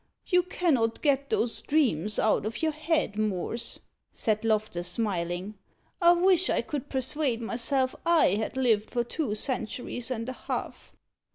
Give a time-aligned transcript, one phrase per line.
[0.25, 3.77] "You cannot get those dreams out of your head, Morse,"
[4.11, 5.53] said Loftus, smiling.
[6.01, 10.95] "I wish I could persuade myself I had lived for two centuries and a half."